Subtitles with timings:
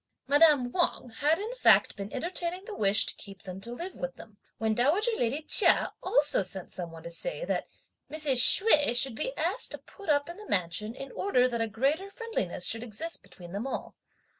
[0.25, 4.15] Madame Wang had in fact been entertaining the wish to keep them to live with
[4.15, 7.67] them, when dowager lady Chia also sent some one to say that,
[8.11, 8.37] "Mrs.
[8.37, 12.09] Hsüeh should be asked to put up in the mansion in order that a greater
[12.09, 13.93] friendliness should exist between them all."